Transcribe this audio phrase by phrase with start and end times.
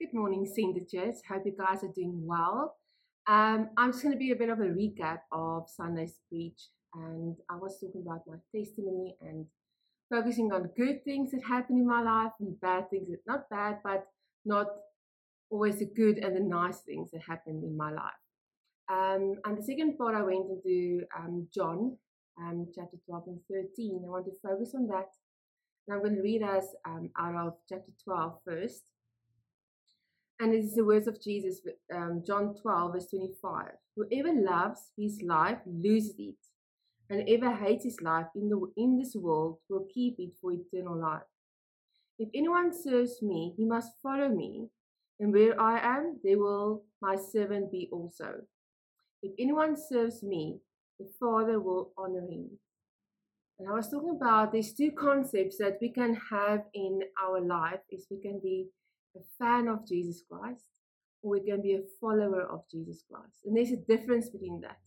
[0.00, 1.16] Good morning, Centre Church.
[1.28, 2.74] Hope you guys are doing well.
[3.28, 7.36] Um, I'm just going to be a bit of a recap of Sunday's preach, and
[7.50, 9.44] I was talking about my testimony and
[10.08, 13.80] focusing on good things that happened in my life and bad things that not bad,
[13.84, 14.06] but
[14.46, 14.68] not
[15.50, 18.22] always the good and the nice things that happened in my life.
[18.90, 21.98] Um, and the second part, I went into um, John
[22.40, 24.02] um, chapter 12 and 13.
[24.06, 25.10] I want to focus on that.
[25.86, 28.84] And I'm going to read us um, out of chapter 12 first.
[30.40, 31.60] And it is the words of Jesus,
[31.94, 33.72] um, John 12, verse 25.
[33.94, 36.36] Whoever loves his life loses it,
[37.10, 40.98] and whoever hates his life in, the, in this world will keep it for eternal
[40.98, 41.28] life.
[42.18, 44.68] If anyone serves me, he must follow me,
[45.18, 48.40] and where I am, there will my servant be also.
[49.22, 50.60] If anyone serves me,
[50.98, 52.58] the Father will honor him.
[53.58, 57.80] And I was talking about these two concepts that we can have in our life
[57.90, 58.68] is we can be
[59.16, 60.70] a fan of Jesus Christ
[61.22, 63.44] or we can be a follower of Jesus Christ.
[63.44, 64.78] And there's a difference between that.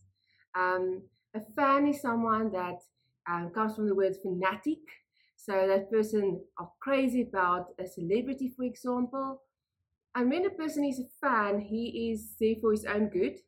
[0.55, 1.03] Um,
[1.35, 2.79] a fan is someone that
[3.29, 4.79] um, comes from the word fanatic.
[5.35, 9.41] So that person are crazy about a celebrity, for example.
[10.15, 13.39] And when a person is a fan, he is there for his own good.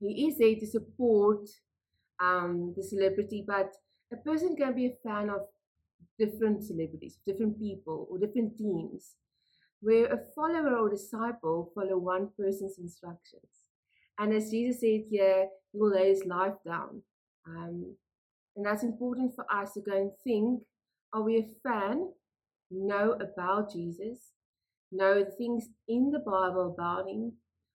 [0.00, 1.48] He is there to support
[2.20, 3.74] um, the celebrity, but
[4.12, 5.42] a person can be a fan of
[6.18, 9.16] different celebrities, different people, or different teams
[9.84, 13.66] where a follower or disciple follow one person's instructions.
[14.18, 17.02] And as Jesus said here, he will lay his life down.
[17.46, 17.94] Um,
[18.56, 20.62] and that's important for us to go and think
[21.12, 22.08] are we a fan?
[22.70, 24.32] Know about Jesus?
[24.90, 27.34] Know things in the Bible about him?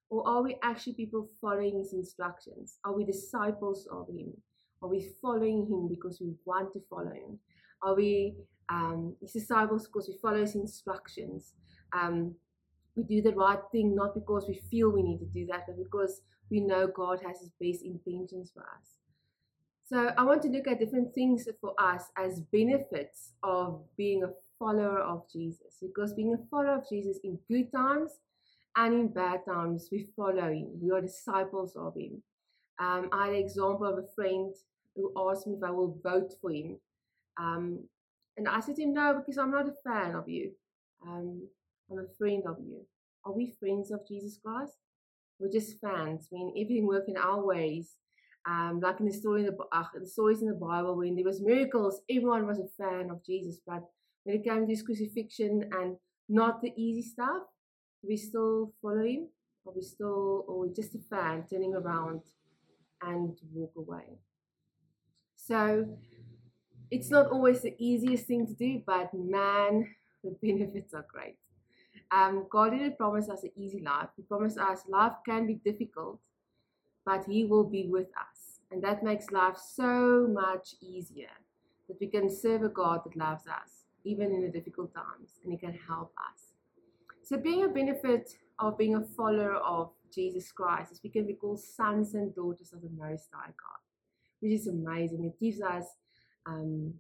[0.09, 2.79] Or are we actually people following his instructions?
[2.83, 4.33] Are we disciples of him?
[4.81, 7.39] Are we following him because we want to follow him?
[7.81, 8.35] Are we
[8.69, 11.53] um, disciples because we follow his instructions?
[11.93, 12.35] um,
[12.95, 15.77] we do the right thing not because we feel we need to do that, but
[15.77, 18.97] because we know God has His best intentions for us.
[19.85, 24.29] So I want to look at different things for us as benefits of being a
[24.59, 25.77] follower of Jesus.
[25.81, 28.11] Because being a follower of Jesus in good times
[28.75, 30.67] and in bad times, we follow Him.
[30.81, 32.21] We are disciples of Him.
[32.79, 34.53] Um, I had an example of a friend
[34.95, 36.77] who asked me if I will vote for him.
[37.39, 37.87] Um,
[38.37, 40.51] and I said to him, no, because I'm not a fan of you.
[41.05, 41.47] Um,
[41.89, 42.85] I'm a friend of you.
[43.25, 44.73] Are we friends of Jesus Christ?
[45.39, 46.27] We're just fans.
[46.31, 47.95] I mean, everything works in our ways.
[48.47, 51.25] Um, like in the story in the, uh, the stories in the Bible, when there
[51.25, 53.59] was miracles, everyone was a fan of Jesus.
[53.65, 53.83] But
[54.23, 57.43] when it came to his crucifixion and not the easy stuff,
[58.01, 59.27] we still follow him,
[59.65, 62.21] or we still, or we're just a fan turning around
[63.01, 64.19] and walk away.
[65.35, 65.97] So
[66.91, 69.87] it's not always the easiest thing to do, but man,
[70.23, 71.35] the benefits are great.
[72.11, 74.09] Um, God didn't promise us an easy life.
[74.15, 76.19] He promised us life can be difficult,
[77.05, 78.59] but He will be with us.
[78.71, 81.31] And that makes life so much easier
[81.87, 85.51] that we can serve a God that loves us, even in the difficult times, and
[85.51, 86.53] He can help us.
[87.23, 91.33] So, being a benefit of being a follower of Jesus Christ is we can be
[91.33, 93.79] called sons and daughters of the Most High God,
[94.39, 95.25] which is amazing.
[95.25, 95.85] It gives us
[96.45, 96.93] um,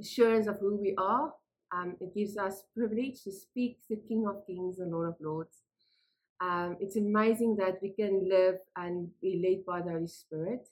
[0.00, 1.32] assurance of who we are
[1.72, 5.62] um, it gives us privilege to speak the King of Kings and Lord of Lords.
[6.40, 10.66] Um, it's amazing that we can live and be led by the Holy Spirit,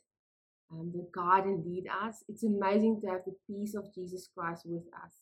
[0.72, 2.24] um, that guide and lead us.
[2.28, 5.12] It's amazing to have the peace of Jesus Christ with us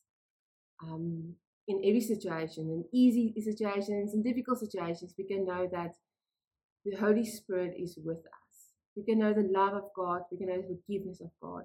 [0.83, 1.35] um,
[1.69, 5.15] in every situation, in easy situations, in difficult situations.
[5.19, 5.97] We can know that
[6.85, 8.73] the Holy Spirit is with us.
[8.97, 10.23] We can know the love of God.
[10.31, 11.65] We can know the forgiveness of God.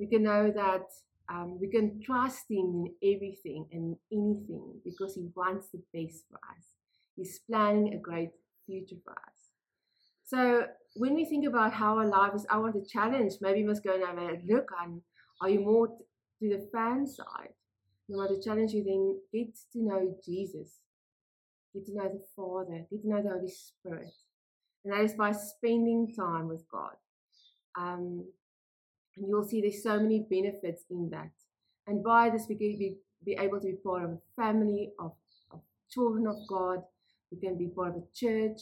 [0.00, 0.86] We can know that
[1.30, 6.36] um, we can trust Him in everything and anything because He wants the best for
[6.36, 6.64] us.
[7.16, 8.30] He's planning a great
[8.66, 9.40] future for us.
[10.24, 10.64] So
[10.96, 13.34] when we think about how our life is, I want to challenge.
[13.42, 15.02] Maybe we must go and have a look on.
[15.42, 17.50] Are you more to the fan side?
[18.08, 20.80] Want to challenge you then get to know Jesus,
[21.72, 24.10] get to know the Father, get to know the Holy Spirit,
[24.84, 26.96] and that is by spending time with God.
[27.78, 28.24] Um,
[29.16, 31.30] and you'll see there's so many benefits in that.
[31.86, 35.12] And by this, we can be, be able to be part of a family of,
[35.50, 35.60] of
[35.90, 36.82] children of God.
[37.30, 38.60] We can be part of a church.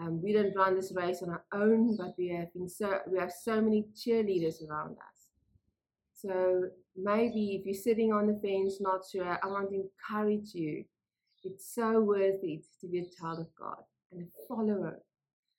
[0.00, 3.18] Um, we don't run this race on our own, but we have been so we
[3.18, 5.18] have so many cheerleaders around us.
[6.14, 10.84] So maybe if you're sitting on the fence, not sure, I want to encourage you.
[11.44, 13.82] It's so worth it to be a child of God
[14.12, 15.00] and a follower.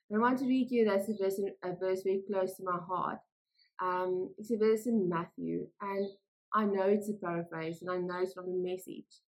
[0.10, 2.78] And I want to read you that's a verse, a verse very close to my
[2.88, 3.20] heart.
[3.82, 6.08] Um, it's a verse in Matthew, and
[6.54, 9.22] I know it's a paraphrase, and I know it's not a message.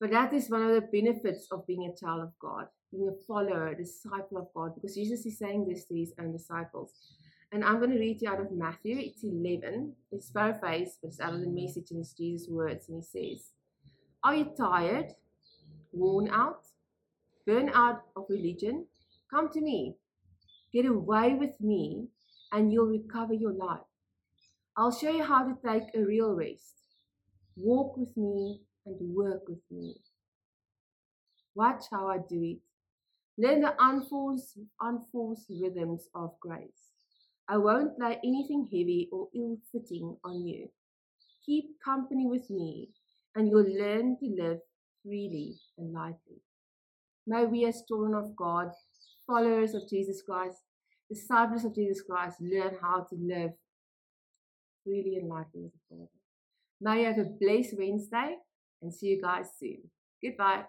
[0.00, 3.24] But that is one of the benefits of being a child of God, being a
[3.24, 6.92] follower, a disciple of God, because Jesus is saying this to his own disciples.
[7.52, 9.94] And I'm going to read you out of Matthew, it's 11.
[10.10, 12.88] It's paraphrased, but it's out of the message and it's Jesus' words.
[12.88, 13.50] And he says,
[14.24, 15.12] Are you tired,
[15.92, 16.66] worn out,
[17.46, 18.86] burned out of religion?
[19.30, 19.94] Come to me.
[20.72, 22.08] Get away with me,
[22.52, 23.80] and you'll recover your life.
[24.76, 26.74] I'll show you how to take a real rest.
[27.56, 29.96] Walk with me and work with me.
[31.54, 32.58] Watch how I do it.
[33.38, 36.90] Learn the unforced, unforced rhythms of grace.
[37.48, 40.68] I won't lay anything heavy or ill fitting on you.
[41.44, 42.90] Keep company with me,
[43.34, 44.58] and you'll learn to live
[45.02, 46.40] freely and lightly.
[47.26, 48.72] May we, as children of God,
[49.26, 50.58] followers of Jesus Christ,
[51.08, 53.52] disciples of Jesus Christ, learn how to live
[54.86, 56.08] really and lightly with the Father.
[56.80, 58.36] May you have a blessed Wednesday
[58.80, 59.78] and see you guys soon.
[60.22, 60.64] Goodbye.